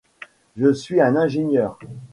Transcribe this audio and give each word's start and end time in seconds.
Je 0.57 0.73
suis 0.73 0.99
un 0.99 1.15
ingêneur. 1.15 1.77